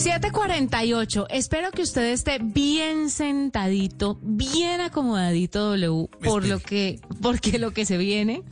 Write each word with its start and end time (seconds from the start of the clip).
748. 0.00 1.26
Espero 1.30 1.70
que 1.70 1.82
usted 1.82 2.12
esté 2.12 2.38
bien 2.40 3.10
sentadito, 3.10 4.18
bien 4.22 4.80
acomodadito, 4.80 5.76
W, 5.76 6.08
por 6.22 6.46
lo 6.46 6.58
que, 6.58 7.00
porque 7.20 7.58
lo 7.58 7.72
que 7.72 7.84
se 7.84 7.98
viene 7.98 8.42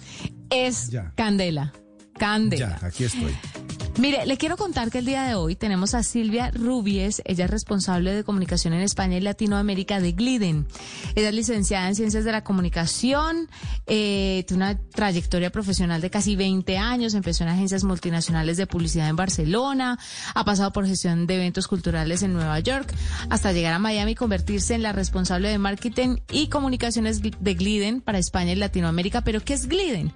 es 0.51 0.91
Ya. 0.91 1.13
candela. 1.17 1.73
Candela. 2.19 2.79
Ya, 2.81 2.87
aquí 2.87 3.05
estoy. 3.05 3.35
Mire, 3.99 4.27
le 4.27 4.37
quiero 4.37 4.57
contar 4.57 4.93
que 4.93 4.99
el 4.99 5.07
día 5.07 5.25
de 5.25 5.35
hoy 5.35 5.57
tenemos 5.57 5.93
a 5.95 6.05
Silvia 6.05 6.53
Rubies, 6.53 7.21
ella 7.25 7.47
es 7.47 7.51
responsable 7.51 8.15
de 8.15 8.23
comunicación 8.23 8.73
en 8.73 8.83
España 8.83 9.17
y 9.17 9.21
Latinoamérica 9.21 9.99
de 9.99 10.13
Gliden. 10.13 10.69
Ella 11.17 11.31
es 11.31 11.35
licenciada 11.35 11.89
en 11.89 11.97
Ciencias 11.97 12.25
de 12.25 12.31
la 12.31 12.45
Comunicación, 12.45 13.49
eh, 13.89 14.45
tiene 14.47 14.65
una 14.65 14.79
trayectoria 14.79 15.51
profesional 15.51 16.01
de 16.01 16.11
casi 16.11 16.37
20 16.37 16.79
años, 16.79 17.15
empezó 17.15 17.43
en 17.43 17.51
agencias 17.51 17.83
multinacionales 17.83 18.57
de 18.57 18.69
publicidad 18.69 19.09
en 19.09 19.17
Barcelona, 19.17 19.99
ha 20.33 20.45
pasado 20.45 20.73
por 20.73 20.87
gestión 20.87 21.27
de 21.27 21.35
eventos 21.35 21.67
culturales 21.67 22.23
en 22.23 22.35
Nueva 22.35 22.61
York, 22.61 22.95
hasta 23.31 23.53
llegar 23.53 23.75
a 23.75 23.81
Miami 23.81 24.13
y 24.13 24.15
convertirse 24.15 24.75
en 24.75 24.85
la 24.85 24.93
responsable 24.93 25.49
de 25.49 25.59
marketing 25.59 26.19
y 26.31 26.47
comunicaciones 26.47 27.21
de 27.21 27.55
Gliden 27.55 28.01
para 28.01 28.19
España 28.19 28.53
y 28.53 28.57
Latinoamérica. 28.57 29.23
Pero 29.23 29.41
¿qué 29.41 29.55
es 29.55 29.67
Gliden? 29.67 30.13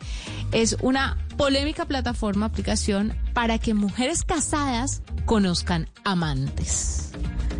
Es 0.52 0.76
una 0.82 1.18
polémica 1.36 1.86
plataforma, 1.86 2.46
aplicación 2.46 3.14
para 3.32 3.58
que 3.58 3.74
mujeres 3.74 4.22
casadas 4.24 5.02
conozcan 5.24 5.88
amantes. 6.04 7.10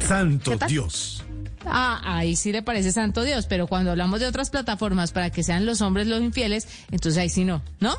Santo. 0.06 0.59
Dios. 0.69 1.23
Ah, 1.65 2.00
ahí 2.05 2.34
sí 2.34 2.50
le 2.53 2.62
parece 2.62 2.91
santo 2.91 3.23
Dios, 3.23 3.47
pero 3.47 3.69
cuando 3.69 3.93
hablamos 3.93 4.19
de 4.20 4.27
otras 4.27 4.50
plataformas 4.50 5.12
para 5.12 5.31
que 5.31 5.45
sean 5.45 5.65
los 5.65 5.81
hombres 5.81 6.09
los 6.09 6.20
infieles, 6.20 6.67
entonces 6.91 7.20
ahí 7.20 7.28
sí 7.28 7.45
no, 7.45 7.62
¿no? 7.78 7.95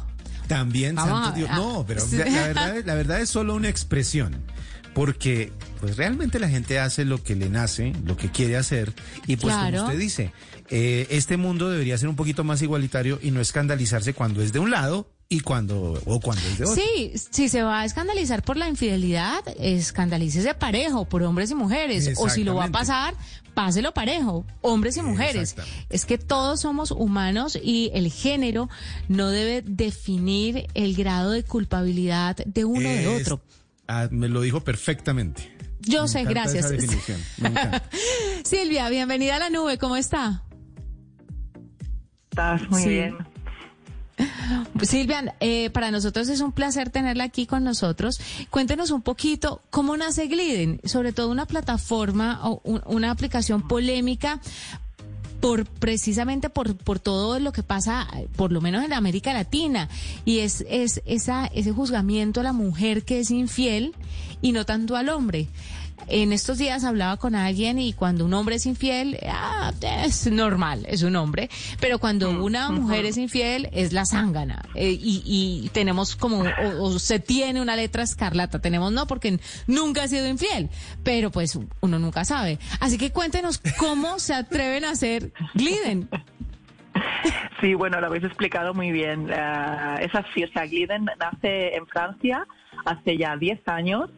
También 0.48 0.96
Vamos 0.96 1.24
Santo 1.28 1.38
Dios. 1.38 1.50
No, 1.52 1.86
pero 1.88 2.02
sí. 2.02 2.18
la, 2.18 2.26
la 2.26 2.32
verdad, 2.48 2.78
es- 2.78 2.86
la 2.86 2.94
verdad 2.96 3.22
es 3.22 3.30
solo 3.30 3.56
una 3.56 3.70
expresión. 3.70 4.36
Porque, 4.94 5.52
pues 5.80 5.98
realmente 5.98 6.38
la 6.38 6.50
gente 6.50 6.78
hace 6.78 7.04
lo 7.04 7.24
que 7.24 7.36
le 7.36 7.50
nace, 7.50 7.94
lo 8.06 8.16
que 8.16 8.30
quiere 8.30 8.58
hacer. 8.58 8.94
Y 9.26 9.38
pues 9.38 9.56
Claro. 9.56 9.78
como 9.78 9.88
usted 9.88 10.00
dice, 10.00 10.32
eh, 10.70 11.08
este 11.10 11.36
mundo 11.38 11.72
debería 11.72 11.98
ser 11.98 12.10
un 12.10 12.16
poquito 12.16 12.44
más 12.44 12.62
igualitario 12.62 13.18
y 13.24 13.32
no 13.32 13.42
escandalizarse 13.42 14.14
cuando 14.14 14.44
es 14.44 14.54
de 14.54 14.60
un 14.60 14.70
lado 14.70 15.10
y 15.30 15.40
cuando, 15.40 16.00
o 16.06 16.20
cuando 16.20 16.44
es 16.48 16.58
de 16.60 16.66
otro. 16.66 16.76
Sí, 16.76 17.14
si 17.32 17.50
se 17.50 17.64
va 17.64 17.82
a 17.82 17.86
escandalizar 17.86 18.44
por 18.44 18.56
la 18.58 18.68
infidelidad, 18.70 19.44
escandalícese 19.60 20.54
parejo 20.54 21.06
por 21.06 21.24
hombres 21.24 21.50
y 21.52 21.56
mujeres. 21.56 22.14
O 22.18 22.30
si 22.30 22.44
lo 22.44 22.54
va 22.56 22.66
a 22.66 22.72
pasar, 22.72 23.16
páselo 23.56 23.94
parejo, 23.96 24.46
hombres 24.62 24.96
y 24.98 25.02
mujeres. 25.02 25.56
Es 25.90 26.06
que 26.06 26.18
todos 26.20 26.62
somos 26.62 26.92
humanos 26.92 27.58
y 27.62 27.90
el 27.96 28.12
género 28.12 28.70
no 29.08 29.30
debe 29.30 29.64
definir 29.64 30.68
el 30.76 30.94
grado 30.96 31.32
de 31.32 31.44
culpabilidad 31.44 32.36
de 32.38 32.66
uno 32.66 32.88
o 32.88 32.92
de 32.92 33.16
Es- 33.18 33.22
otro. 33.24 33.42
Ah, 33.88 34.08
me 34.12 34.30
lo 34.30 34.42
dijo 34.42 34.62
perfectamente. 34.62 35.52
Yo 35.82 36.04
Me 36.04 36.08
sé, 36.08 36.24
gracias. 36.26 36.66
esa 36.66 36.70
definición. 36.76 37.20
Me 37.40 37.50
encanta. 37.50 37.84
Silvia, 38.46 38.88
bienvenida 38.90 39.36
a 39.38 39.40
la 39.40 39.50
nube, 39.50 39.78
¿cómo 39.78 39.98
está? 39.98 40.44
Estás 42.30 42.70
muy 42.70 42.82
Sí. 42.84 42.90
bien. 42.90 43.18
Silvia, 44.84 45.36
eh, 45.40 45.70
para 45.72 45.92
nosotros 45.92 46.28
es 46.30 46.42
un 46.42 46.52
placer 46.52 46.90
tenerla 46.90 47.24
aquí 47.26 47.46
con 47.46 47.64
nosotros. 47.64 48.20
Cuéntenos 48.50 48.92
un 48.92 49.02
poquito 49.02 49.62
cómo 49.70 49.96
nace 49.98 50.28
Gliden, 50.28 50.80
sobre 50.84 51.14
todo 51.14 51.30
una 51.30 51.46
plataforma 51.46 52.40
o 52.44 52.62
un- 52.64 52.82
una 52.86 53.12
aplicación 53.12 53.68
polémica 53.68 54.40
por 55.40 55.66
precisamente 55.66 56.50
por, 56.50 56.76
por 56.78 57.00
todo 57.00 57.38
lo 57.40 57.52
que 57.52 57.64
pasa, 57.64 58.08
por 58.38 58.52
lo 58.54 58.62
menos 58.62 58.84
en 58.86 58.94
América 58.94 59.34
Latina, 59.34 59.90
y 60.24 60.40
es, 60.40 60.64
es 60.70 61.02
esa, 61.06 61.48
ese 61.48 61.74
juzgamiento 61.74 62.40
a 62.40 62.44
la 62.44 62.54
mujer 62.54 63.04
que 63.04 63.20
es 63.20 63.30
infiel 63.30 63.94
y 64.42 64.54
no 64.54 64.66
tanto 64.66 64.96
al 64.96 65.10
hombre. 65.10 65.50
En 66.08 66.34
estos 66.34 66.58
días 66.58 66.84
hablaba 66.84 67.18
con 67.18 67.36
alguien 67.36 67.80
y 67.80 67.94
cuando 67.94 68.26
un 68.26 68.34
hombre 68.34 68.56
es 68.56 68.66
infiel, 68.66 69.18
ah, 69.28 69.72
es 69.82 70.30
normal, 70.32 70.86
es 70.88 71.04
un 71.04 71.16
hombre, 71.16 71.50
pero 71.80 72.00
cuando 72.00 72.32
una 72.44 72.70
mujer 72.70 73.06
es 73.06 73.18
infiel 73.18 73.70
es 73.72 73.94
la 73.94 74.06
zángana 74.06 74.64
eh, 74.76 74.92
y, 74.92 75.24
y 75.26 75.70
tenemos 75.70 76.16
como, 76.16 76.42
o, 76.42 76.84
o 76.84 77.00
se 77.00 77.20
tiene 77.20 77.62
una 77.62 77.76
letra 77.76 78.04
escarlata, 78.04 78.60
tenemos 78.60 78.92
no 78.92 79.08
porque 79.08 79.40
nunca 79.68 80.04
ha 80.04 80.08
sido 80.08 80.28
infiel, 80.28 80.70
pero 81.04 81.32
pues 81.32 81.58
uno 81.82 82.00
nunca 82.00 82.26
sabe. 82.26 82.60
Así 82.80 82.98
que 82.98 83.12
cuéntenos 83.12 83.62
cómo 83.78 84.20
se 84.20 84.34
atreven 84.34 84.86
a 84.86 84.92
hacer 84.92 85.32
Gliden. 85.54 86.10
Sí, 87.62 87.74
bueno, 87.74 88.00
lo 88.02 88.08
habéis 88.08 88.26
explicado 88.26 88.74
muy 88.74 88.92
bien. 88.92 89.30
Eh, 89.30 89.96
es 90.02 90.14
así, 90.14 90.44
o 90.44 90.48
sea, 90.50 90.66
Gliden 90.66 91.06
nace 91.18 91.76
en 91.76 91.88
Francia 91.88 92.46
hace 92.86 93.18
ya 93.18 93.38
10 93.38 93.68
años 93.68 94.10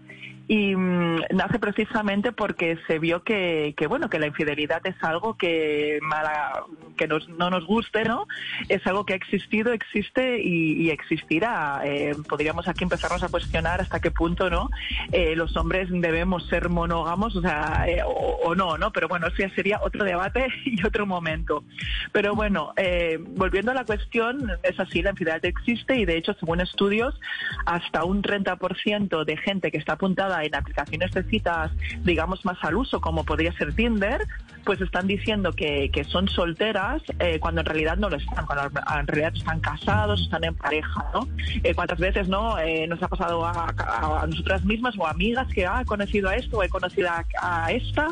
y 0.47 0.75
mm, 0.75 1.21
nace 1.31 1.59
precisamente 1.59 2.31
porque 2.31 2.77
se 2.87 2.99
vio 2.99 3.23
que, 3.23 3.73
que, 3.75 3.87
bueno 3.87 4.09
que 4.09 4.19
la 4.19 4.27
infidelidad 4.27 4.85
es 4.85 4.95
algo 5.03 5.37
que 5.37 5.99
mala, 6.01 6.63
que 6.97 7.07
nos- 7.07 7.27
no 7.29 7.49
nos 7.49 7.65
guste 7.65 8.03
no 8.03 8.27
es 8.69 8.85
algo 8.85 9.05
que 9.05 9.13
ha 9.13 9.15
existido 9.15 9.73
existe 9.73 10.39
y, 10.41 10.89
existirá. 10.89 11.81
Eh, 11.83 12.15
podríamos 12.29 12.67
aquí 12.67 12.83
empezarnos 12.83 13.23
a 13.23 13.29
cuestionar 13.29 13.81
hasta 13.81 13.99
qué 13.99 14.11
punto 14.11 14.49
no 14.49 14.69
Eh, 15.11 15.35
los 15.35 15.55
hombres 15.57 15.87
debemos 15.91 16.47
ser 16.47 16.69
monógamos 16.69 17.35
o 17.35 17.41
sea 17.41 17.85
eh, 17.87 18.01
o 18.05 18.53
no 18.55 18.77
no 18.77 18.91
pero 18.91 19.07
bueno 19.07 19.27
eso 19.27 19.37
ya 19.39 19.49
sería 19.55 19.79
otro 19.83 20.03
debate 20.03 20.47
y 20.65 20.85
otro 20.85 21.05
momento. 21.05 21.63
Pero 22.11 22.35
bueno 22.35 22.73
eh, 22.77 23.17
volviendo 23.19 23.71
a 23.71 23.73
la 23.73 23.83
cuestión 23.85 24.51
es 24.63 24.79
así 24.79 25.01
la 25.01 25.09
infidelidad 25.11 25.43
existe 25.45 25.95
y 25.97 26.05
de 26.05 26.17
hecho 26.17 26.33
según 26.39 26.61
estudios 26.61 27.19
hasta 27.65 28.03
un 28.03 28.21
30% 28.21 29.25
de 29.25 29.37
gente 29.37 29.71
que 29.71 29.77
está 29.77 29.93
apuntada 29.93 30.34
en 30.43 30.55
aplicaciones 30.55 31.11
de 31.11 31.23
citas, 31.23 31.71
digamos, 32.03 32.43
más 32.45 32.57
al 32.63 32.75
uso, 32.75 32.99
como 33.01 33.23
podría 33.23 33.51
ser 33.53 33.73
Tinder, 33.73 34.21
pues 34.63 34.81
están 34.81 35.05
diciendo 35.05 35.53
que, 35.53 35.91
que 35.93 36.03
son 36.03 36.27
solteras 36.27 37.01
eh, 37.19 37.39
cuando 37.39 37.61
en 37.61 37.67
realidad 37.67 37.97
no 37.97 38.09
lo 38.09 38.17
están, 38.17 38.45
cuando 38.47 38.79
en 38.99 39.07
realidad 39.07 39.33
están 39.35 39.59
casados, 39.59 40.21
están 40.21 40.43
en 40.43 40.55
pareja, 40.55 41.05
¿no? 41.13 41.27
Eh, 41.63 41.75
¿Cuántas 41.75 41.99
veces, 41.99 42.27
no? 42.27 42.57
Eh, 42.57 42.87
nos 42.87 43.01
ha 43.03 43.07
pasado 43.07 43.45
a, 43.45 43.51
a- 43.77 44.21
a 44.23 44.27
nosotras 44.27 44.63
mismas 44.65 44.95
o 44.97 45.05
amigas 45.05 45.47
que 45.53 45.65
ah, 45.67 45.81
he 45.81 45.85
conocido 45.85 46.29
a 46.29 46.35
esto 46.35 46.57
o 46.57 46.63
he 46.63 46.69
conocido 46.69 47.09
a, 47.41 47.71
esta, 47.71 48.07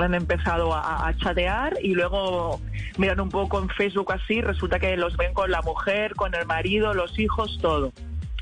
han 0.00 0.14
empezado 0.14 0.74
a 0.74 1.12
chatear 1.18 1.76
y 1.82 1.94
luego 1.94 2.60
miran 2.96 3.20
un 3.20 3.28
poco 3.28 3.58
en 3.60 3.68
Facebook 3.68 4.12
así, 4.12 4.40
resulta 4.40 4.78
que 4.78 4.96
los 4.96 5.16
ven 5.16 5.34
con 5.34 5.50
la 5.50 5.60
mujer, 5.62 6.14
con 6.14 6.34
el 6.34 6.46
marido, 6.46 6.94
los 6.94 7.18
hijos, 7.18 7.58
todo. 7.60 7.92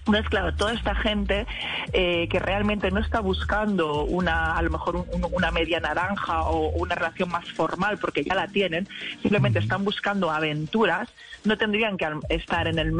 Entonces, 0.06 0.28
claro, 0.28 0.54
toda 0.54 0.72
esta 0.74 0.94
gente 0.94 1.46
eh, 1.92 2.28
que 2.28 2.38
realmente 2.38 2.90
no 2.90 3.00
está 3.00 3.20
buscando 3.20 4.04
una, 4.04 4.54
a 4.56 4.60
lo 4.62 4.70
mejor 4.70 4.96
un- 4.96 5.06
un- 5.12 5.30
una 5.32 5.50
media 5.50 5.80
naranja 5.80 6.42
o 6.42 6.68
una 6.70 6.94
relación 6.94 7.30
más 7.30 7.50
formal, 7.52 7.96
porque 7.98 8.22
ya 8.22 8.34
la 8.34 8.46
tienen, 8.48 8.86
simplemente 9.22 9.58
están 9.60 9.82
buscando 9.84 10.30
aventuras, 10.30 11.08
no 11.44 11.56
tendrían 11.56 11.96
que 11.96 12.06
estar 12.28 12.66
en, 12.68 12.78
el, 12.78 12.92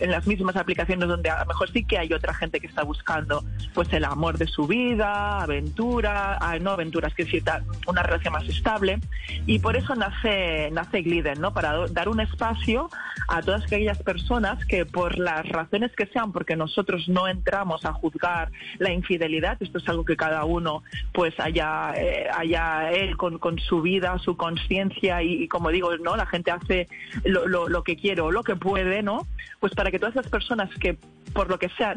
en 0.00 0.10
las 0.10 0.26
mismas 0.26 0.56
aplicaciones 0.56 1.08
donde 1.08 1.30
a 1.30 1.40
lo 1.40 1.46
mejor 1.46 1.70
sí 1.70 1.84
que 1.84 1.98
hay 1.98 2.12
otra 2.12 2.34
gente 2.34 2.58
que 2.60 2.66
está 2.66 2.82
buscando 2.82 3.44
pues 3.74 3.92
el 3.92 4.04
amor 4.04 4.36
de 4.38 4.46
su 4.48 4.66
vida, 4.66 5.40
aventura, 5.42 6.36
ah, 6.40 6.58
no 6.60 6.70
aventuras, 6.72 7.14
que 7.14 7.24
decir, 7.24 7.44
una 7.86 8.02
relación 8.02 8.32
más 8.32 8.48
estable. 8.48 8.98
Y 9.46 9.60
por 9.60 9.76
eso 9.76 9.94
nace, 9.94 10.70
nace 10.72 11.02
Gliden, 11.02 11.40
¿no? 11.40 11.52
Para 11.52 11.86
dar 11.88 12.08
un 12.08 12.20
espacio 12.20 12.90
a 13.28 13.40
todas 13.40 13.62
aquellas 13.64 13.98
personas 14.02 14.64
que 14.66 14.84
por 14.84 15.18
las 15.18 15.48
razones 15.48 15.92
que 15.96 16.06
sean, 16.06 16.32
porque 16.40 16.56
nosotros 16.56 17.06
no 17.06 17.28
entramos 17.28 17.84
a 17.84 17.92
juzgar 17.92 18.50
la 18.78 18.90
infidelidad, 18.90 19.58
esto 19.60 19.76
es 19.76 19.86
algo 19.90 20.06
que 20.06 20.16
cada 20.16 20.46
uno 20.46 20.82
pues 21.12 21.38
haya, 21.38 21.92
eh, 21.94 22.28
haya 22.34 22.90
él 22.92 23.18
con, 23.18 23.38
con 23.38 23.58
su 23.58 23.82
vida, 23.82 24.18
su 24.20 24.38
conciencia 24.38 25.22
y, 25.22 25.46
como 25.48 25.68
digo, 25.68 25.94
¿no? 25.98 26.16
La 26.16 26.24
gente 26.24 26.50
hace 26.50 26.88
lo, 27.26 27.46
lo- 27.68 27.82
que 27.84 27.96
quiere 27.96 28.22
o 28.22 28.30
lo 28.30 28.42
que 28.42 28.56
puede, 28.56 29.02
¿no? 29.02 29.26
Pues 29.58 29.74
para 29.74 29.90
que 29.90 29.98
todas 29.98 30.14
las 30.16 30.28
personas 30.28 30.70
que 30.76 30.96
por 31.34 31.50
lo 31.50 31.58
que 31.58 31.68
sea 31.76 31.94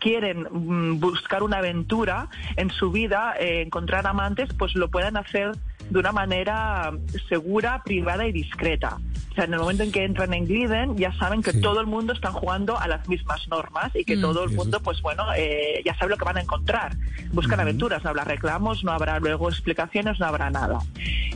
quieren 0.00 0.48
mm, 0.50 0.98
buscar 0.98 1.44
una 1.44 1.58
aventura 1.58 2.26
en 2.56 2.70
su 2.70 2.90
vida, 2.90 3.34
eh, 3.38 3.62
encontrar 3.62 4.08
amantes, 4.08 4.48
pues 4.58 4.74
lo 4.74 4.88
puedan 4.88 5.16
hacer 5.16 5.52
de 5.90 5.98
una 5.98 6.12
manera 6.12 6.92
segura, 7.28 7.82
privada 7.84 8.26
y 8.26 8.32
discreta. 8.32 8.98
O 9.30 9.34
sea, 9.34 9.44
en 9.44 9.54
el 9.54 9.58
momento 9.60 9.82
en 9.82 9.90
que 9.90 10.04
entran 10.04 10.32
en 10.32 10.46
Gliden, 10.46 10.96
ya 10.96 11.12
saben 11.14 11.42
que 11.42 11.50
Sí. 11.50 11.60
todo 11.60 11.80
el 11.80 11.86
mundo 11.88 12.12
está 12.12 12.30
jugando 12.30 12.78
a 12.78 12.86
las 12.86 13.08
mismas 13.08 13.48
normas 13.48 13.90
y 13.96 14.04
que 14.04 14.16
todo 14.16 14.44
el 14.44 14.50
mundo, 14.50 14.76
es- 14.76 14.82
pues 14.84 15.02
bueno, 15.02 15.24
eh, 15.36 15.82
ya 15.84 15.92
sabe 15.96 16.10
lo 16.12 16.16
que 16.16 16.24
van 16.24 16.36
a 16.36 16.40
encontrar. 16.40 16.94
Buscan 17.32 17.58
aventuras, 17.58 18.04
no 18.04 18.10
habrá 18.10 18.22
reclamos, 18.22 18.84
no 18.84 18.92
habrá 18.92 19.18
luego 19.18 19.48
explicaciones, 19.48 20.20
no 20.20 20.26
habrá 20.26 20.50
nada. 20.50 20.78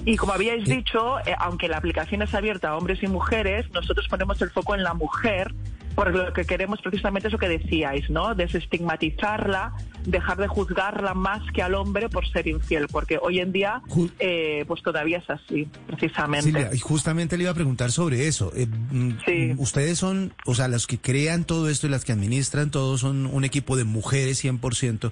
Y 0.04 0.16
como 0.16 0.32
habíais 0.32 0.64
dicho, 0.64 1.18
eh, 1.26 1.34
aunque 1.38 1.66
la 1.66 1.78
aplicación 1.78 2.22
es 2.22 2.32
abierta 2.34 2.68
a 2.70 2.76
hombres 2.76 3.02
y 3.02 3.08
mujeres, 3.08 3.68
nosotros 3.72 4.06
ponemos 4.08 4.40
el 4.42 4.50
foco 4.50 4.76
en 4.76 4.84
la 4.84 4.94
mujer 4.94 5.52
porque 5.98 6.16
lo 6.16 6.32
que 6.32 6.44
queremos 6.44 6.80
precisamente 6.80 7.26
es 7.26 7.32
lo 7.32 7.40
que 7.40 7.48
decíais, 7.48 8.08
¿no? 8.08 8.32
Desestigmatizarla, 8.36 9.74
dejar 10.06 10.36
de 10.36 10.46
juzgarla 10.46 11.12
más 11.12 11.42
que 11.52 11.60
al 11.60 11.74
hombre 11.74 12.08
por 12.08 12.24
ser 12.30 12.46
infiel, 12.46 12.86
porque 12.86 13.18
hoy 13.20 13.40
en 13.40 13.50
día, 13.50 13.82
eh, 14.20 14.64
pues 14.68 14.80
todavía 14.84 15.18
es 15.18 15.28
así, 15.28 15.68
precisamente. 15.88 16.44
Silvia, 16.44 16.70
y 16.72 16.78
justamente 16.78 17.36
le 17.36 17.42
iba 17.42 17.50
a 17.50 17.54
preguntar 17.54 17.90
sobre 17.90 18.28
eso. 18.28 18.52
Eh, 18.54 18.68
mm, 18.68 19.10
Sí. 19.26 19.54
Ustedes 19.56 19.98
son, 19.98 20.32
o 20.46 20.54
sea, 20.54 20.68
los 20.68 20.86
que 20.86 20.98
crean 20.98 21.42
todo 21.42 21.68
esto 21.68 21.88
y 21.88 21.90
las 21.90 22.04
que 22.04 22.12
administran 22.12 22.70
todo 22.70 22.96
son 22.96 23.26
un 23.26 23.42
equipo 23.42 23.76
de 23.76 23.82
mujeres 23.82 24.38
100%. 24.38 25.10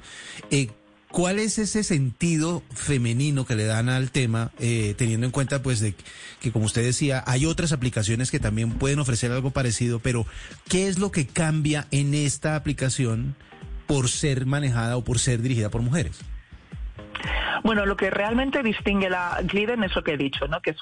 Eh, 0.53 0.69
¿Cuál 1.17 1.39
es 1.39 1.59
ese 1.59 1.83
sentido 1.83 2.63
femenino 2.75 3.47
que 3.47 3.55
le 3.55 3.65
dan 3.65 3.89
al 3.89 4.11
tema, 4.11 4.53
eh, 4.59 4.95
teniendo 4.99 5.25
en 5.25 5.33
cuenta, 5.33 5.63
pues, 5.63 5.81
de 5.81 5.95
que, 6.43 6.53
como 6.53 6.67
usted 6.67 6.85
decía, 6.85 7.25
hay 7.27 7.47
otras 7.47 7.73
aplicaciones 7.73 8.31
que 8.31 8.39
también 8.39 8.73
pueden 8.73 8.99
ofrecer 8.99 9.33
algo 9.33 9.51
parecido, 9.51 9.99
pero 9.99 10.27
¿qué 10.69 10.89
es 10.89 10.99
lo 10.99 11.11
que 11.13 11.27
cambia 11.27 11.87
en 11.91 12.13
esta 12.13 12.55
aplicación 12.55 13.35
por 13.87 14.11
ser 14.11 14.45
manejada 14.45 14.99
o 14.99 15.05
por 15.05 15.19
ser 15.19 15.41
dirigida 15.41 15.71
por 15.71 15.81
mujeres? 15.81 16.17
Bueno, 17.63 17.87
lo 17.87 17.97
que 17.97 18.11
realmente 18.11 18.63
distingue 18.63 19.11
la 19.11 19.41
Gliden 19.43 19.85
es 19.85 19.95
lo 19.95 20.03
que 20.03 20.13
he 20.13 20.17
dicho, 20.17 20.47
¿no? 20.49 20.61
que 20.61 20.71
es, 20.71 20.77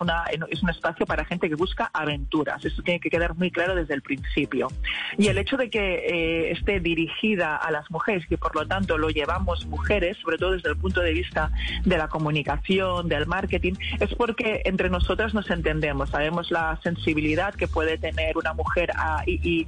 es 0.51 0.63
un 0.63 0.71
espacio 0.71 1.07
para 1.07 1.25
gente 1.25 1.49
que 1.49 1.55
busca 1.55 1.91
aventuras. 1.93 2.65
Eso 2.65 2.83
tiene 2.83 3.01
que 3.01 3.11
quedar 3.11 3.35
muy 3.37 3.51
claro 3.51 3.75
desde 3.75 3.95
el 3.95 4.03
principio. 4.03 4.69
Y 5.19 5.29
el 5.29 5.39
hecho 5.39 5.57
de 5.57 5.71
que 5.71 5.95
eh, 5.95 6.51
esté 6.53 6.81
dirigida 6.81 7.57
a 7.57 7.71
las 7.71 7.91
mujeres, 7.91 8.27
que 8.27 8.39
por 8.39 8.55
lo 8.55 8.67
tanto 8.67 8.99
lo 8.99 9.11
llevamos 9.11 9.67
mujeres, 9.67 10.17
sobre 10.19 10.39
todo 10.39 10.53
desde 10.53 10.71
el 10.71 10.77
punto 10.77 11.01
de 11.01 11.13
vista 11.13 11.51
de 11.85 11.99
la 11.99 12.09
comunicación, 12.09 13.09
del 13.09 13.27
marketing, 13.27 13.75
es 14.01 14.15
porque 14.15 14.63
entre 14.65 14.91
nosotras 14.91 15.35
nos 15.35 15.51
entendemos, 15.51 16.11
sabemos 16.11 16.51
la 16.51 16.79
sensibilidad 16.83 17.55
que 17.55 17.69
puede 17.69 17.99
tener 17.99 18.37
una 18.37 18.53
mujer 18.53 18.91
y 19.27 19.67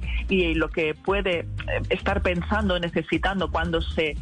lo 0.55 0.69
que 0.69 0.93
puede 0.93 1.39
eh, 1.39 1.45
estar 1.89 2.21
pensando, 2.21 2.79
necesitando 2.79 3.49
cuando 3.51 3.81
se, 3.81 4.15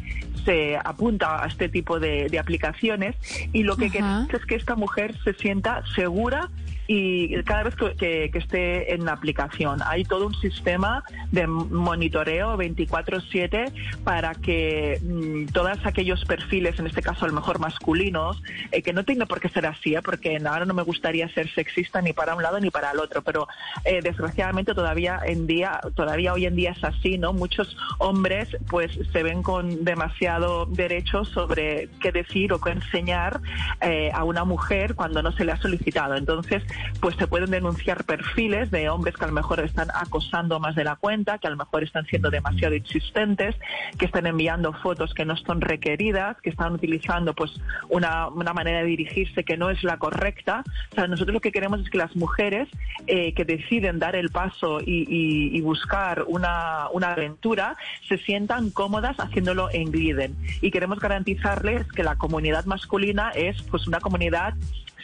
se 0.44 0.76
apunta 0.76 1.42
a 1.42 1.46
este 1.46 1.68
tipo 1.68 1.98
de, 1.98 2.28
de 2.28 2.38
aplicaciones 2.46 3.16
y 3.52 3.64
lo 3.64 3.76
que 3.76 3.86
Ajá. 3.86 3.92
queremos 3.92 4.34
es 4.34 4.46
que 4.46 4.54
esta 4.54 4.76
mujer 4.76 5.16
se 5.24 5.34
sienta 5.34 5.82
segura 5.96 6.48
y 6.86 7.42
cada 7.42 7.64
vez 7.64 7.74
que, 7.76 7.94
que- 8.30 8.38
esté 8.38 8.94
en 8.94 9.04
la 9.04 9.12
aplicación 9.12 9.80
hay 9.86 10.04
todo 10.04 10.26
un 10.26 10.34
sistema 10.34 11.02
de 11.32 11.46
monitoreo 11.46 12.56
24/7 12.56 13.72
para 14.04 14.34
que 14.34 15.00
mm, 15.02 15.46
todos 15.52 15.78
aquellos 15.84 16.24
perfiles, 16.24 16.78
en 16.78 16.86
este 16.86 17.02
caso 17.02 17.24
a 17.24 17.28
lo 17.28 17.34
mejor 17.34 17.58
masculinos, 17.58 18.42
eh, 18.72 18.82
que 18.82 18.92
no 18.92 19.04
tiene 19.04 19.26
por 19.26 19.40
qué 19.40 19.48
ser 19.48 19.66
así, 19.66 19.94
¿eh? 19.94 20.02
porque 20.02 20.36
ahora 20.46 20.64
no 20.64 20.74
me 20.74 20.82
gustaría 20.82 21.28
ser 21.30 21.48
sexista 21.52 22.00
ni 22.02 22.12
para 22.12 22.34
un 22.34 22.42
lado 22.42 22.60
ni 22.60 22.70
para 22.70 22.90
el 22.92 22.98
otro, 23.00 23.22
pero 23.22 23.48
eh, 23.84 24.00
desgraciadamente 24.02 24.74
todavía 24.74 25.18
en 25.24 25.46
día, 25.46 25.80
todavía 25.94 26.32
hoy 26.34 26.46
en 26.46 26.56
día 26.56 26.72
es 26.72 26.84
así, 26.84 27.18
¿no? 27.18 27.32
Muchos 27.32 27.76
hombres 27.98 28.56
pues 28.68 28.92
se 29.12 29.22
ven 29.22 29.42
con 29.42 29.84
demasiado 29.84 30.66
derecho 30.66 31.24
sobre 31.24 31.88
qué 32.00 32.12
decir 32.12 32.52
o 32.52 32.60
qué 32.60 32.70
enseñar 32.70 33.40
eh, 33.80 34.10
a 34.12 34.24
una 34.24 34.44
mujer 34.44 34.94
cuando 34.94 35.22
no 35.22 35.32
se 35.32 35.44
le 35.44 35.52
ha 35.52 35.56
solicitado. 35.56 36.14
Entonces, 36.16 36.62
pues 37.00 37.16
se 37.16 37.26
pueden 37.26 37.50
denunciar 37.50 38.04
perfiles 38.04 38.70
de 38.70 38.88
hombres 38.88 39.16
que 39.16 39.24
a 39.24 39.28
lo 39.28 39.32
mejor 39.32 39.60
están 39.60 39.88
acosando 39.94 40.60
más 40.60 40.74
de 40.74 40.84
la 40.84 40.96
cuenta, 40.96 41.38
que 41.38 41.46
a 41.46 41.50
lo 41.50 41.56
mejor 41.56 41.82
están 41.82 42.06
siendo 42.06 42.30
demasiado 42.30 42.74
insistentes, 42.74 43.54
que 43.98 44.06
están 44.06 44.26
enviando 44.26 44.72
fotos 44.72 45.14
que 45.14 45.24
no 45.24 45.36
son 45.36 45.60
requeridas, 45.60 46.36
que 46.40 46.50
están 46.50 46.72
utilizando 46.72 47.34
pues 47.34 47.52
una, 47.88 48.28
una 48.28 48.52
manera 48.52 48.78
de 48.78 48.86
dirigirse 48.86 49.44
que 49.44 49.56
no 49.56 49.70
es 49.70 49.82
la 49.82 49.98
correcta. 49.98 50.64
O 50.92 50.94
sea, 50.94 51.06
nosotros 51.06 51.34
lo 51.34 51.40
que 51.40 51.52
queremos 51.52 51.80
es 51.80 51.90
que 51.90 51.98
las 51.98 52.14
mujeres 52.16 52.68
eh, 53.06 53.32
que 53.34 53.44
deciden 53.44 53.98
dar 53.98 54.16
el 54.16 54.30
paso 54.30 54.78
y, 54.80 55.60
buscar 55.66 56.24
una, 56.28 56.88
una 56.92 57.12
aventura 57.12 57.76
se 58.08 58.18
sientan 58.18 58.70
cómodas 58.70 59.16
haciéndolo 59.18 59.68
en 59.72 59.90
Gliden. 59.90 60.36
Y 60.60 60.70
queremos 60.70 61.00
garantizarles 61.00 61.90
que 61.92 62.04
la 62.04 62.16
comunidad 62.16 62.64
masculina 62.66 63.30
es 63.30 63.60
pues 63.62 63.86
una 63.88 64.00
comunidad 64.00 64.54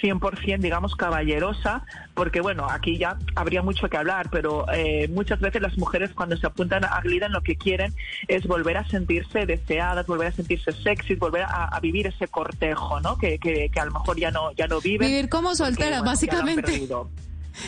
100% 0.03 0.59
digamos 0.59 0.97
caballerosa 0.97 1.85
porque 2.15 2.41
bueno 2.41 2.67
aquí 2.69 2.99
ya 2.99 3.17
habría 3.37 3.63
mucho 3.63 3.89
que 3.89 3.97
hablar 3.97 4.29
pero 4.31 4.67
eh, 4.73 5.09
muchas 5.09 5.41
veces 5.41 5.63
las 5.63 5.79
mujeres 5.79 6.11
cuando 6.15 6.37
se 6.37 6.47
apuntan 6.47 6.85
a 6.85 7.01
Gliden 7.01 7.33
lo 7.33 7.43
que 7.43 7.57
quieren 7.57 7.95
es 8.29 8.47
volver 8.47 8.77
a 8.77 8.89
sentirse 8.89 9.47
deseadas 9.47 10.07
volver 10.07 10.29
a 10.29 10.33
sentirse 10.33 10.73
sexy 10.73 11.15
volver 11.15 11.43
a, 11.43 11.67
a 11.67 11.81
vivir 11.81 12.07
ese 12.09 12.27
cortejo 12.29 13.01
no 13.01 13.17
que, 13.17 13.39
que, 13.39 13.71
que 13.71 13.81
a 13.81 13.85
lo 13.85 13.93
mejor 13.93 14.19
ya 14.19 14.31
no 14.31 14.53
ya 14.53 14.67
no 14.67 14.81
viven 14.81 15.09
Vivir 15.09 15.29
como 15.29 15.55
solteras, 15.55 16.01
bueno, 16.01 16.13
básicamente. 16.13 16.89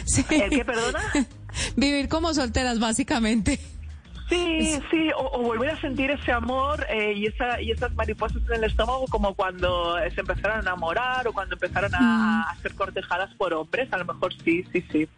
Sí. 0.07 0.25
¿El 0.31 0.49
qué, 0.49 0.65
perdona? 0.65 0.99
Vivir 1.77 2.09
como 2.09 2.33
solteras, 2.33 2.79
básicamente. 2.79 3.61
Sí, 4.35 4.81
sí, 4.91 5.11
o, 5.17 5.39
o 5.39 5.43
volver 5.43 5.71
a 5.71 5.81
sentir 5.81 6.11
ese 6.11 6.33
amor 6.33 6.85
eh, 6.89 7.13
y, 7.15 7.27
esa, 7.27 7.61
y 7.61 7.71
esas 7.71 7.95
mariposas 7.95 8.43
en 8.49 8.55
el 8.55 8.65
estómago 8.65 9.07
como 9.09 9.35
cuando 9.35 9.97
se 10.15 10.21
empezaron 10.21 10.59
a 10.59 10.61
enamorar 10.61 11.27
o 11.29 11.33
cuando 11.33 11.55
empezaron 11.55 11.95
a, 11.95 12.51
a 12.51 12.57
ser 12.57 12.75
cortejadas 12.75 13.33
por 13.35 13.53
hombres, 13.55 13.93
a 13.93 13.99
lo 13.99 14.05
mejor 14.05 14.33
sí, 14.43 14.65
sí, 14.73 14.85
sí. 14.91 15.09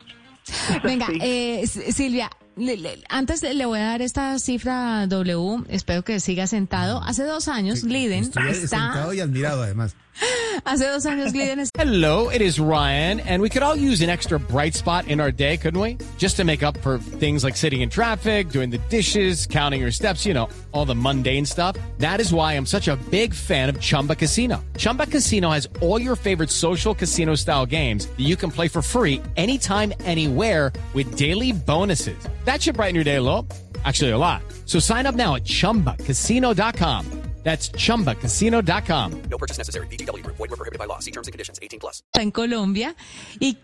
Eso 0.47 0.81
Venga, 0.83 1.07
sí. 1.07 1.19
eh, 1.21 1.67
Silvia, 1.67 2.31
le- 2.57 2.77
le- 2.77 3.03
antes 3.09 3.43
le- 3.43 3.55
le 3.55 3.67
voy 3.67 3.79
a 3.79 3.85
dar 3.85 4.03
esta 4.03 4.39
cifra 4.39 5.07
W, 5.07 5.65
espero 5.69 6.03
que 6.03 6.21
siga 6.21 6.47
sentado. 6.47 7.01
Mm. 7.01 7.05
Hace 7.09 7.25
dos 7.25 7.49
años, 7.49 7.85
Gliden 7.85 8.25
Estoy 8.25 8.51
está... 8.51 8.69
sentado 8.69 9.13
y 9.13 9.21
admirado, 9.21 9.63
además. 9.63 9.95
Hace 10.65 10.89
dos 10.89 11.05
años, 11.05 11.33
Gliden 11.35 11.61
está... 11.61 11.83
Hello, 11.83 12.31
it 12.31 12.41
is 12.41 12.59
Ryan, 12.59 13.21
and 13.21 13.43
we 13.43 13.51
could 13.51 13.63
all 13.63 13.77
use 13.77 14.01
an 14.01 14.09
extra 14.09 14.39
bright 14.39 14.75
spot 14.75 15.07
in 15.09 15.21
our 15.21 15.31
day, 15.31 15.59
couldn't 15.59 15.79
we? 15.81 15.99
Just 16.17 16.37
to 16.39 16.45
make 16.45 16.63
up 16.63 16.79
for 16.79 16.97
things 16.99 17.45
like 17.45 17.55
sitting 17.55 17.83
in 17.83 17.91
traffic, 17.91 18.49
doing 18.49 18.71
the 18.71 18.79
dishes, 18.89 19.47
counting 19.47 19.83
your 19.83 19.91
steps, 19.91 20.25
you 20.25 20.33
know, 20.33 20.49
all 20.73 20.87
the 20.87 20.95
mundane 20.95 21.45
stuff. 21.45 21.77
That 21.99 22.21
is 22.21 22.33
why 22.33 22.55
I'm 22.55 22.65
such 22.65 22.89
a 22.89 22.97
big 23.11 23.35
fan 23.35 23.69
of 23.69 23.79
Chumba 23.79 24.15
Casino. 24.15 24.65
Chumba 24.79 25.07
Casino 25.07 25.51
has 25.51 25.69
all 25.83 26.01
your 26.01 26.17
favorite 26.17 26.51
social 26.51 26.95
casino 26.95 27.35
style 27.35 27.67
games 27.67 28.07
that 28.07 28.21
you 28.25 28.37
can 28.37 28.51
play 28.51 28.69
for 28.69 28.81
free 28.81 29.21
anytime, 29.37 29.93
anywhere 30.07 30.73
with 30.95 31.17
daily 31.17 31.53
bonuses. 31.53 32.17
That 32.47 32.63
should 32.63 32.77
brighten 32.77 32.95
your 32.95 33.05
day 33.05 33.17
a 33.17 33.23
little. 33.23 33.47
Actually, 33.85 34.13
a 34.13 34.19
lot. 34.19 34.43
So 34.65 34.79
sign 34.79 35.05
up 35.05 35.15
now 35.15 35.35
at 35.35 35.45
chumbacasino.com. 35.45 37.05
That's 37.43 37.69
chumbacasino.com. 37.69 39.23
No 39.31 39.39
purchase 39.39 39.57
necessary. 39.57 39.87
VGW 39.87 40.25
Group. 40.25 40.37
Void 40.37 40.51
were 40.51 40.57
prohibited 40.57 40.81
by 40.81 40.87
law. 40.87 40.99
See 40.99 41.13
terms 41.13 41.29
and 41.29 41.33
conditions. 41.33 41.61
18 41.63 41.79
plus. 41.79 42.03
en 42.15 42.33
Colombia 42.33 42.97
y 43.39 43.57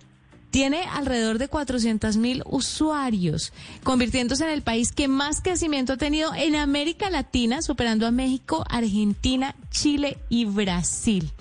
tiene 0.52 0.84
alrededor 0.84 1.38
de 1.38 1.48
400 1.48 2.16
mil 2.16 2.42
usuarios, 2.44 3.52
convirtiéndose 3.82 4.44
en 4.44 4.50
el 4.50 4.62
país 4.62 4.92
que 4.92 5.08
más 5.08 5.40
crecimiento 5.40 5.94
ha 5.94 5.96
tenido 5.96 6.32
en 6.34 6.54
América 6.54 7.10
Latina, 7.10 7.62
superando 7.62 8.06
a 8.06 8.10
México, 8.10 8.64
Argentina, 8.68 9.56
Chile 9.70 10.18
y 10.28 10.44
Brasil. 10.44 11.32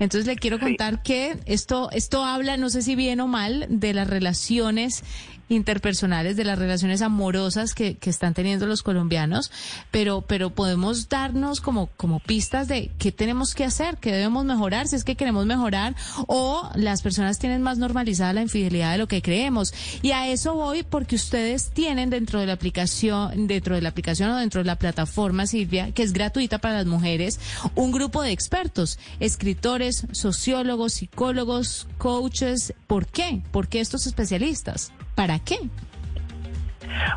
Entonces 0.00 0.26
le 0.26 0.36
quiero 0.36 0.58
contar 0.58 1.02
que 1.02 1.38
esto, 1.46 1.90
esto 1.92 2.24
habla, 2.24 2.56
no 2.56 2.68
sé 2.68 2.82
si 2.82 2.96
bien 2.96 3.20
o 3.20 3.28
mal, 3.28 3.66
de 3.70 3.94
las 3.94 4.08
relaciones 4.08 5.04
interpersonales, 5.48 6.36
de 6.36 6.44
las 6.44 6.58
relaciones 6.58 7.02
amorosas 7.02 7.74
que, 7.74 7.96
que 7.96 8.10
están 8.10 8.34
teniendo 8.34 8.66
los 8.66 8.82
colombianos, 8.82 9.50
pero, 9.90 10.22
pero 10.22 10.50
podemos 10.50 11.08
darnos 11.08 11.60
como, 11.60 11.88
como 11.96 12.20
pistas 12.20 12.68
de 12.68 12.90
qué 12.98 13.12
tenemos 13.12 13.54
que 13.54 13.64
hacer, 13.64 13.98
qué 13.98 14.12
debemos 14.12 14.44
mejorar, 14.44 14.88
si 14.88 14.96
es 14.96 15.04
que 15.04 15.16
queremos 15.16 15.46
mejorar, 15.46 15.94
o 16.26 16.70
las 16.74 17.02
personas 17.02 17.38
tienen 17.38 17.62
más 17.62 17.78
normalizada 17.78 18.32
la 18.32 18.42
infidelidad 18.42 18.92
de 18.92 18.98
lo 18.98 19.08
que 19.08 19.22
creemos. 19.22 19.72
Y 20.02 20.12
a 20.12 20.28
eso 20.28 20.54
voy 20.54 20.82
porque 20.82 21.16
ustedes 21.16 21.70
tienen 21.70 22.10
dentro 22.10 22.40
de 22.40 22.46
la 22.46 22.54
aplicación, 22.54 23.46
dentro 23.46 23.74
de 23.74 23.82
la 23.82 23.90
aplicación 23.90 24.30
o 24.30 24.36
dentro 24.36 24.60
de 24.60 24.66
la 24.66 24.76
plataforma, 24.76 25.46
Silvia, 25.46 25.92
que 25.92 26.02
es 26.02 26.12
gratuita 26.12 26.58
para 26.58 26.76
las 26.76 26.86
mujeres, 26.86 27.38
un 27.74 27.92
grupo 27.92 28.22
de 28.22 28.32
expertos, 28.32 28.98
escritores, 29.20 30.06
sociólogos, 30.12 30.94
psicólogos, 30.94 31.86
coaches. 31.98 32.74
¿Por 32.86 33.06
qué? 33.06 33.42
¿Por 33.50 33.68
qué 33.68 33.80
estos 33.80 34.06
especialistas? 34.06 34.92
¿Para 35.16 35.40
qué? 35.40 35.58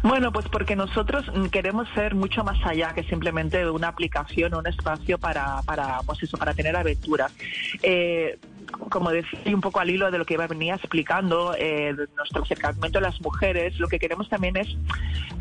Bueno, 0.04 0.32
pues 0.32 0.48
porque 0.52 0.76
nosotros 0.76 1.26
mm, 1.34 1.46
queremos 1.48 1.88
ser 1.94 2.16
mucho 2.16 2.44
más 2.44 2.58
allá 2.66 2.94
que 2.94 3.04
simplemente 3.04 3.70
una 3.70 3.90
aplicación 3.90 4.54
o 4.54 4.60
un 4.60 4.68
espacio 4.68 5.18
para, 5.18 5.62
para, 5.64 6.00
pues 6.06 6.24
eso, 6.24 6.38
para 6.38 6.54
tener 6.54 6.76
aventuras. 6.76 7.32
Eh, 7.84 8.40
como 8.90 9.12
decía 9.12 9.40
un 9.54 9.62
poco 9.62 9.80
al 9.80 9.90
hilo 9.90 10.12
de 10.12 10.18
lo 10.18 10.26
que 10.26 10.38
venía 10.38 10.76
explicando, 10.76 11.54
eh, 11.58 11.96
nuestro 12.16 12.44
acercamiento 12.44 13.00
a 13.00 13.02
las 13.02 13.22
mujeres, 13.22 13.80
lo 13.80 13.88
que 13.88 14.00
queremos 14.00 14.30
también 14.30 14.58
es 14.58 14.68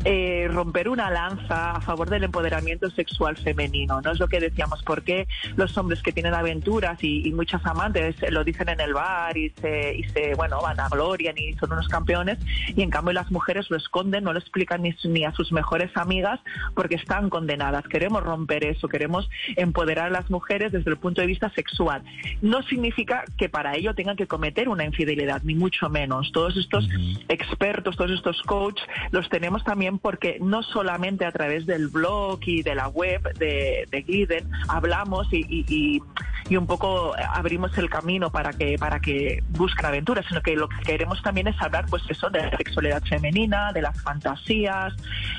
eh, 0.05 0.47
romper 0.51 0.89
una 0.89 1.09
lanza 1.09 1.71
a 1.71 1.81
favor 1.81 2.09
del 2.09 2.23
empoderamiento 2.23 2.89
sexual 2.89 3.37
femenino. 3.37 4.01
No 4.01 4.11
es 4.11 4.19
lo 4.19 4.27
que 4.27 4.39
decíamos, 4.39 4.83
porque 4.83 5.27
los 5.55 5.77
hombres 5.77 6.01
que 6.01 6.11
tienen 6.11 6.33
aventuras 6.33 7.03
y, 7.03 7.29
muchas 7.39 7.65
amantes 7.65 8.15
lo 8.31 8.43
dicen 8.43 8.69
en 8.69 8.81
el 8.81 8.93
bar 8.93 9.37
y 9.37 9.49
se, 9.51 9.95
y 9.95 10.03
se 10.05 10.33
bueno, 10.35 10.59
van 10.61 10.79
a 10.79 10.89
gloria 10.89 11.33
y 11.37 11.53
son 11.53 11.71
unos 11.71 11.87
campeones, 11.87 12.37
y 12.75 12.81
en 12.81 12.89
cambio 12.89 13.13
las 13.13 13.31
mujeres 13.31 13.69
lo 13.69 13.77
esconden, 13.77 14.23
no 14.23 14.33
lo 14.33 14.39
explican 14.39 14.81
ni, 14.81 14.93
ni 15.05 15.23
a 15.23 15.31
sus 15.31 15.51
mejores 15.51 15.95
amigas 15.95 16.39
porque 16.75 16.95
están 16.95 17.29
condenadas. 17.29 17.87
Queremos 17.87 18.23
romper 18.23 18.65
eso, 18.65 18.87
queremos 18.87 19.29
empoderar 19.55 20.07
a 20.07 20.09
las 20.09 20.29
mujeres 20.29 20.71
desde 20.71 20.89
el 20.89 20.97
punto 20.97 21.21
de 21.21 21.27
vista 21.27 21.49
sexual. 21.51 22.03
No 22.41 22.61
significa 22.63 23.18
que 23.37 23.49
para 23.49 23.75
ello 23.75 23.93
tengan 23.95 24.15
que 24.15 24.27
cometer 24.27 24.69
una 24.69 24.85
infidelidad, 24.85 25.41
ni 25.43 25.55
mucho 25.55 25.89
menos. 25.89 26.31
Todos 26.31 26.57
estos 26.57 26.87
expertos, 27.27 27.97
todos 27.97 28.11
estos 28.11 28.41
coaches, 28.43 28.85
los 29.11 29.29
tenemos 29.29 29.63
también 29.63 29.99
porque 29.99 30.37
no 30.41 30.63
solamente 30.63 31.25
a 31.25 31.31
través 31.31 31.65
del 31.65 31.87
blog 31.87 32.39
y 32.45 32.61
de 32.61 32.75
la 32.75 32.87
web 32.87 33.21
de, 33.37 33.87
de 33.89 34.01
Gliden 34.01 34.49
hablamos 34.67 35.27
y, 35.31 35.45
y, 35.49 36.01
y, 36.49 36.55
un 36.55 36.67
poco 36.67 37.13
abrimos 37.33 37.77
el 37.77 37.89
camino 37.89 38.31
para 38.31 38.53
que, 38.53 38.77
para 38.77 38.99
que 38.99 39.43
busquen 39.49 39.85
aventuras, 39.85 40.25
sino 40.27 40.41
que 40.41 40.55
lo 40.55 40.67
que 40.67 40.81
queremos 40.83 41.21
también 41.21 41.47
es 41.47 41.61
hablar, 41.61 41.85
pues 41.89 42.03
eso, 42.09 42.29
de 42.29 42.41
la 42.41 42.57
sexualidad 42.57 43.03
femenina, 43.03 43.71
de 43.71 43.81
las 43.81 44.01
fantasías, 44.01 44.93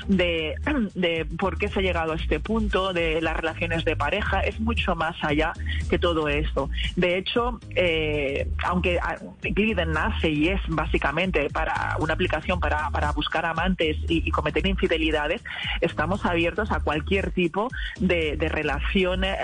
de, 0.07 0.55
de 0.95 1.25
por 1.37 1.57
qué 1.57 1.67
se 1.67 1.79
ha 1.79 1.81
llegado 1.81 2.13
a 2.13 2.15
este 2.15 2.39
punto, 2.39 2.93
de 2.93 3.21
las 3.21 3.35
relaciones 3.35 3.85
de 3.85 3.95
pareja. 3.95 4.41
Es 4.41 4.59
mucho 4.59 4.95
más 4.95 5.15
allá 5.23 5.53
que 5.89 5.99
todo 5.99 6.27
esto. 6.29 6.69
De 6.95 7.17
hecho, 7.17 7.59
eh, 7.75 8.47
aunque 8.63 8.99
Gliden 9.41 9.91
nace 9.91 10.29
y 10.29 10.49
es 10.49 10.61
básicamente 10.67 11.49
para 11.49 11.95
una 11.99 12.13
aplicación 12.13 12.59
para, 12.59 12.89
para 12.89 13.11
buscar 13.11 13.45
amantes 13.45 13.97
y, 14.07 14.29
cometer 14.31 14.65
infidelidades, 14.65 15.43
estamos 15.81 16.25
abiertos 16.25 16.71
a 16.71 16.79
cualquier 16.79 17.31
tipo 17.31 17.69
de, 17.99 18.37
de 18.37 18.49
relación 18.49 19.23
eh, 19.23 19.35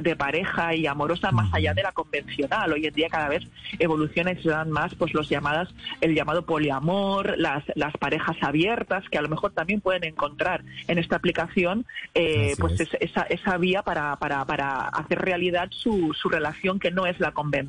de 0.00 0.16
pareja 0.16 0.74
y 0.74 0.86
amorosa 0.86 1.32
más 1.32 1.52
allá 1.52 1.74
de 1.74 1.82
la 1.82 1.92
convencional. 1.92 2.72
Hoy 2.72 2.86
en 2.86 2.94
día 2.94 3.08
cada 3.08 3.28
vez 3.28 3.46
evolucionan 3.78 4.38
y 4.38 4.42
se 4.42 4.50
dan 4.50 4.70
más 4.70 4.94
pues 4.94 5.12
los 5.14 5.28
llamadas, 5.28 5.68
el 6.00 6.14
llamado 6.14 6.44
poliamor, 6.46 7.38
las, 7.38 7.64
las 7.74 7.92
parejas 7.96 8.36
abiertas 8.40 9.04
que 9.10 9.18
a 9.18 9.22
lo 9.22 9.28
mejor 9.28 9.52
también 9.52 9.80
pueden 9.80 10.04
encontrar 10.04 10.62
en 10.86 10.98
esta 10.98 11.16
aplicación 11.16 11.86
eh, 12.14 12.54
pues 12.58 12.80
esa, 12.80 13.22
esa 13.22 13.56
vía 13.58 13.82
para, 13.82 14.16
para, 14.16 14.44
para 14.44 14.88
hacer 14.88 15.18
realidad 15.20 15.68
su, 15.70 16.14
su 16.14 16.28
relación 16.28 16.78
que 16.78 16.90
no 16.90 17.06
es 17.06 17.18
la 17.20 17.32
convencional. 17.32 17.67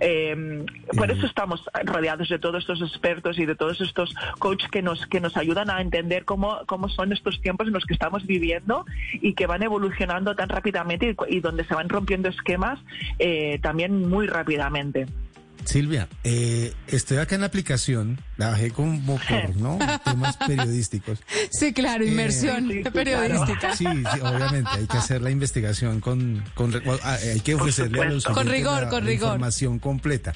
Eh, 0.00 0.64
por 0.96 1.10
eso 1.10 1.26
estamos 1.26 1.64
rodeados 1.84 2.28
de 2.28 2.38
todos 2.38 2.62
estos 2.62 2.82
expertos 2.82 3.38
y 3.38 3.46
de 3.46 3.54
todos 3.54 3.80
estos 3.80 4.14
coaches 4.38 4.70
que 4.70 4.82
nos, 4.82 5.06
que 5.06 5.20
nos 5.20 5.36
ayudan 5.36 5.70
a 5.70 5.80
entender 5.80 6.24
cómo, 6.24 6.60
cómo 6.66 6.88
son 6.88 7.12
estos 7.12 7.40
tiempos 7.40 7.66
en 7.66 7.72
los 7.72 7.84
que 7.84 7.94
estamos 7.94 8.26
viviendo 8.26 8.84
y 9.12 9.34
que 9.34 9.46
van 9.46 9.62
evolucionando 9.62 10.34
tan 10.34 10.48
rápidamente 10.48 11.16
y, 11.28 11.40
donde 11.40 11.64
se 11.64 11.74
van 11.74 11.88
rompiendo 11.88 12.28
esquemas 12.28 12.78
eh, 13.18 13.58
también 13.62 14.08
muy 14.08 14.26
rápidamente. 14.26 15.06
Silvia, 15.66 16.08
eh, 16.24 16.72
estoy 16.86 17.18
acá 17.18 17.34
en 17.34 17.42
la 17.42 17.48
aplicación, 17.48 18.20
la 18.36 18.50
bajé 18.50 18.70
como 18.70 19.18
por 19.18 19.56
¿no? 19.56 19.78
temas 20.04 20.36
periodísticos. 20.46 21.18
Sí, 21.50 21.72
claro, 21.72 22.04
eh, 22.04 22.08
inmersión 22.08 22.70
periodística. 22.92 23.74
Sí, 23.76 23.84
sí, 23.84 24.20
obviamente, 24.20 24.70
hay 24.72 24.86
que 24.86 24.96
hacer 24.96 25.22
la 25.22 25.30
investigación 25.30 26.00
con, 26.00 26.44
con 26.54 26.74
ah, 27.02 27.18
hay 27.22 27.40
que 27.40 27.54
ofrecerle 27.54 28.02
a 28.02 28.04
los 28.06 28.24
con 28.24 28.46
rigor, 28.46 28.84
la, 28.84 28.88
con 28.88 29.04
rigor. 29.04 29.28
información 29.28 29.78
completa. 29.78 30.34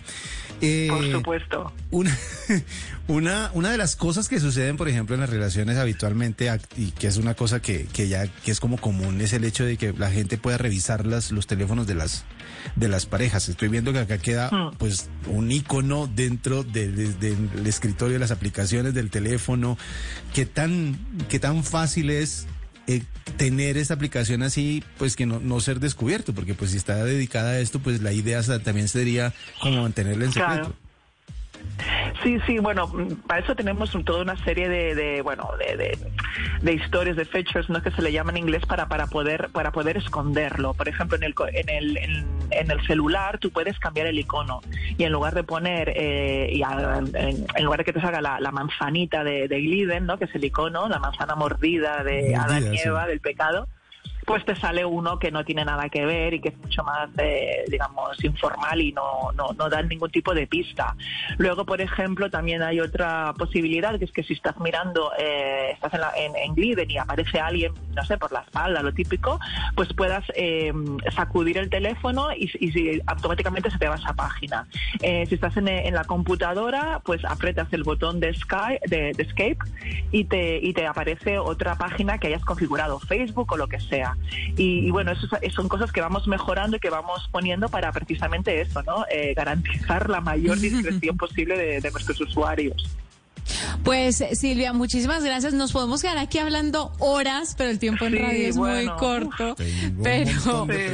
Eh, 0.60 0.88
por 0.90 1.10
supuesto. 1.10 1.72
Una, 1.90 2.16
una, 3.08 3.50
una 3.54 3.70
de 3.70 3.78
las 3.78 3.96
cosas 3.96 4.28
que 4.28 4.40
suceden, 4.40 4.76
por 4.76 4.88
ejemplo, 4.88 5.14
en 5.14 5.20
las 5.20 5.30
relaciones 5.30 5.78
habitualmente, 5.78 6.50
y 6.76 6.90
que 6.92 7.06
es 7.06 7.16
una 7.16 7.34
cosa 7.34 7.60
que, 7.60 7.86
que 7.86 8.08
ya 8.08 8.26
que 8.26 8.50
es 8.50 8.60
como 8.60 8.78
común, 8.78 9.20
es 9.20 9.32
el 9.32 9.44
hecho 9.44 9.64
de 9.64 9.76
que 9.76 9.92
la 9.92 10.10
gente 10.10 10.38
pueda 10.38 10.58
revisar 10.58 11.06
las, 11.06 11.30
los 11.30 11.46
teléfonos 11.46 11.86
de 11.86 11.94
las, 11.94 12.24
de 12.76 12.88
las 12.88 13.06
parejas. 13.06 13.48
Estoy 13.48 13.68
viendo 13.68 13.92
que 13.92 14.00
acá 14.00 14.18
queda, 14.18 14.50
hmm. 14.50 14.76
pues, 14.76 15.08
un 15.26 15.50
icono 15.50 16.06
dentro 16.06 16.62
del 16.64 17.66
escritorio 17.66 18.14
de 18.14 18.20
las 18.20 18.30
aplicaciones 18.30 18.94
del 18.94 19.10
teléfono. 19.10 19.78
¿Qué 20.34 20.46
tan, 20.46 20.98
qué 21.28 21.38
tan 21.38 21.64
fácil 21.64 22.10
es 22.10 22.46
eh, 22.86 23.02
tener 23.36 23.76
esta 23.76 23.94
aplicación 23.94 24.42
así, 24.42 24.82
pues 24.98 25.16
que 25.16 25.26
no, 25.26 25.40
no 25.40 25.60
ser 25.60 25.80
descubierto? 25.80 26.34
Porque 26.34 26.54
pues 26.54 26.72
si 26.72 26.76
está 26.76 27.04
dedicada 27.04 27.50
a 27.50 27.58
esto, 27.60 27.78
pues 27.78 28.00
la 28.02 28.12
idea 28.12 28.42
también 28.60 28.88
sería 28.88 29.32
como 29.60 29.82
mantenerla 29.82 30.24
en 30.24 30.32
secreto. 30.32 30.74
Sí, 32.22 32.38
sí, 32.46 32.58
bueno, 32.58 32.90
para 33.26 33.40
eso 33.40 33.54
tenemos 33.56 33.90
toda 34.04 34.22
una 34.22 34.36
serie 34.44 34.68
de, 34.68 35.22
bueno, 35.22 35.48
de, 35.58 35.96
de, 36.60 36.72
historias, 36.72 37.16
de 37.16 37.24
features, 37.24 37.70
¿no? 37.70 37.82
Que 37.82 37.90
se 37.90 38.02
le 38.02 38.12
llaman 38.12 38.36
en 38.36 38.44
inglés 38.44 38.66
para, 38.66 38.88
para 38.88 39.06
poder, 39.06 39.48
para 39.52 39.72
poder 39.72 39.96
esconderlo. 39.96 40.74
Por 40.74 40.88
ejemplo, 40.88 41.16
en 41.16 41.24
el, 41.24 41.34
en 41.54 41.70
el, 41.70 42.26
el 42.50 42.86
celular 42.86 43.38
tú 43.38 43.50
puedes 43.50 43.78
cambiar 43.78 44.06
el 44.06 44.18
icono 44.18 44.60
y 44.96 45.04
en 45.04 45.12
lugar 45.12 45.34
de 45.34 45.44
poner, 45.44 45.92
eh, 45.94 46.50
y 46.52 46.62
en, 46.62 47.64
lugar 47.64 47.78
de 47.78 47.84
que 47.84 47.92
te 47.92 48.00
salga 48.00 48.20
la, 48.20 48.50
manzanita 48.50 49.24
de, 49.24 49.48
de 49.48 49.60
Gliden, 49.60 50.06
¿no? 50.06 50.18
Que 50.18 50.24
es 50.24 50.34
el 50.34 50.44
icono, 50.44 50.88
la 50.88 50.98
manzana 50.98 51.34
mordida 51.34 52.02
de 52.02 52.34
Adán 52.34 52.74
y 52.74 52.78
Eva, 52.78 53.06
del 53.06 53.20
pecado 53.20 53.68
pues 54.26 54.44
te 54.44 54.54
sale 54.56 54.84
uno 54.84 55.18
que 55.18 55.30
no 55.30 55.44
tiene 55.44 55.64
nada 55.64 55.88
que 55.88 56.04
ver 56.04 56.34
y 56.34 56.40
que 56.40 56.50
es 56.50 56.58
mucho 56.58 56.82
más, 56.84 57.08
eh, 57.18 57.64
digamos, 57.68 58.22
informal 58.22 58.80
y 58.80 58.92
no, 58.92 59.32
no, 59.34 59.52
no 59.56 59.68
da 59.68 59.82
ningún 59.82 60.10
tipo 60.10 60.34
de 60.34 60.46
pista. 60.46 60.94
Luego, 61.38 61.64
por 61.64 61.80
ejemplo, 61.80 62.30
también 62.30 62.62
hay 62.62 62.80
otra 62.80 63.32
posibilidad, 63.36 63.98
que 63.98 64.04
es 64.04 64.12
que 64.12 64.22
si 64.22 64.34
estás 64.34 64.58
mirando, 64.58 65.12
eh, 65.18 65.70
estás 65.72 65.94
en, 65.94 66.00
la, 66.00 66.12
en, 66.16 66.54
Gliden 66.54 66.90
y 66.90 66.98
aparece 66.98 67.40
alguien, 67.40 67.72
no 67.94 68.04
sé, 68.04 68.18
por 68.18 68.32
la 68.32 68.40
espalda, 68.40 68.82
lo 68.82 68.92
típico, 68.92 69.38
pues 69.74 69.92
puedas 69.94 70.24
eh, 70.34 70.72
sacudir 71.14 71.58
el 71.58 71.70
teléfono 71.70 72.28
y, 72.34 72.50
automáticamente 73.06 73.70
se 73.70 73.78
te 73.78 73.88
va 73.88 73.94
esa 73.96 74.12
página. 74.12 74.66
si 75.00 75.34
estás 75.34 75.56
en, 75.56 75.94
la 75.94 76.04
computadora, 76.04 77.00
pues 77.04 77.24
apretas 77.24 77.72
el 77.72 77.82
botón 77.82 78.20
de, 78.20 78.34
Sky, 78.34 78.78
de, 78.86 79.12
de 79.12 79.22
Escape 79.22 79.58
y 80.10 80.24
te, 80.24 80.58
y 80.58 80.72
te 80.72 80.86
aparece 80.86 81.38
otra 81.38 81.76
página 81.76 82.18
que 82.18 82.28
hayas 82.28 82.44
configurado, 82.44 82.98
Facebook 83.00 83.52
o 83.52 83.56
lo 83.56 83.68
que 83.68 83.80
sea. 83.80 84.09
Y, 84.56 84.90
bueno, 84.90 85.12
eso 85.12 85.26
son 85.50 85.68
cosas 85.68 85.92
que 85.92 86.00
vamos 86.00 86.26
mejorando 86.26 86.76
y 86.76 86.80
que 86.80 86.90
vamos 86.90 87.28
poniendo 87.30 87.68
para 87.68 87.92
precisamente 87.92 88.60
eso, 88.60 88.82
¿no? 88.82 89.04
Eh, 89.10 89.34
garantizar 89.34 90.08
la 90.10 90.20
mayor 90.20 90.58
discreción 90.58 91.16
posible 91.18 91.80
de 91.80 91.90
nuestros 91.90 92.20
usuarios. 92.20 92.99
Pues 93.90 94.22
Silvia, 94.34 94.72
muchísimas 94.72 95.24
gracias. 95.24 95.52
Nos 95.52 95.72
podemos 95.72 96.00
quedar 96.00 96.16
aquí 96.16 96.38
hablando 96.38 96.92
horas, 97.00 97.56
pero 97.58 97.70
el 97.70 97.80
tiempo 97.80 98.04
en 98.04 98.20
radio 98.20 98.46
es 98.46 98.56
muy 98.56 98.86
corto. 98.86 99.56
pero 100.00 100.30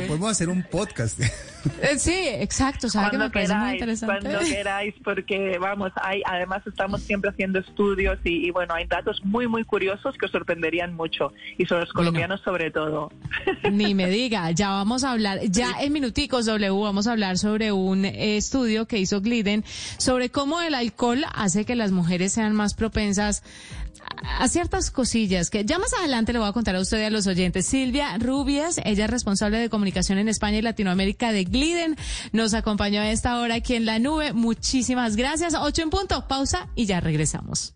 podemos 0.09 0.31
hacer 0.31 0.49
un 0.49 0.63
podcast. 0.63 1.21
Eh, 1.83 1.99
sí, 1.99 2.29
exacto. 2.29 2.89
¿Sabe 2.89 3.11
que 3.11 3.19
me 3.19 3.31
parece 3.31 3.55
muy 3.55 3.73
interesante? 3.73 4.29
Cuando 4.29 4.39
queráis, 4.49 4.95
porque 5.05 5.59
vamos, 5.59 5.93
hay, 5.97 6.23
además 6.25 6.67
estamos 6.67 7.03
siempre 7.03 7.31
haciendo 7.31 7.59
estudios 7.59 8.19
y, 8.25 8.51
bueno, 8.51 8.75
hay 8.75 8.87
datos 8.87 9.21
muy, 9.25 9.47
muy 9.47 9.65
curiosos 9.65 10.17
que 10.19 10.27
os 10.27 10.33
sorprenderían 10.33 10.95
mucho 10.95 11.33
y 11.59 11.67
sobre 11.67 11.83
los 11.83 11.93
colombianos 11.93 12.41
sobre 12.43 12.71
todo. 12.71 13.11
Ni 13.71 13.95
me 13.95 14.09
diga, 14.11 14.51
ya 14.51 14.71
vamos 14.71 15.05
a 15.05 15.13
hablar, 15.13 15.41
ya 15.49 15.73
en 15.81 15.93
minuticos 15.93 16.47
W 16.47 16.71
vamos 16.83 17.07
a 17.07 17.13
hablar 17.13 17.39
sobre 17.39 17.73
un 17.73 18.05
estudio 18.05 18.87
que 18.87 18.99
hizo 18.99 19.21
Gliden 19.21 19.65
sobre 19.99 20.31
cómo 20.31 20.61
el 20.61 20.75
alcohol 20.75 21.25
hace 21.35 21.65
que 21.65 21.75
las 21.75 21.93
mujeres 21.93 22.33
sean 22.33 22.55
más 22.55 22.75
propensas 22.87 23.43
a 24.39 24.49
ciertas 24.49 24.91
cosillas 24.91 25.51
que 25.51 25.65
ya 25.65 25.79
más 25.79 25.93
adelante 25.95 26.33
le 26.33 26.39
voy 26.39 26.49
a 26.49 26.53
contar 26.53 26.77
a 26.77 26.81
usted 26.81 27.01
y 27.01 27.05
a 27.05 27.11
los 27.11 27.27
oyentes. 27.27 27.67
Silvia 27.67 28.17
Rubias, 28.19 28.81
ella 28.85 29.05
es 29.05 29.11
responsable 29.11 29.59
de 29.59 29.69
comunicación 29.69 30.19
en 30.19 30.29
España 30.29 30.59
y 30.59 30.63
Latinoamérica 30.63 31.33
de 31.33 31.45
Gliden, 31.45 31.97
nos 32.33 32.55
acompañó 32.55 33.01
a 33.01 33.11
esta 33.11 33.39
hora 33.41 33.57
aquí 33.57 33.75
en 33.75 33.85
la 33.85 33.99
nube. 33.99 34.33
Muchísimas 34.33 35.17
gracias. 35.17 35.55
Ocho 35.55 35.83
en 35.83 35.91
punto, 35.91 36.27
pausa 36.29 36.69
y 36.75 36.87
ya 36.87 37.01
regresamos. 37.01 37.76